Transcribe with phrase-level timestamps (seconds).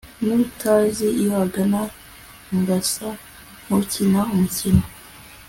[0.23, 1.81] nkutazi iyo agana
[2.57, 3.07] ngasa
[3.65, 4.83] nkukina umukino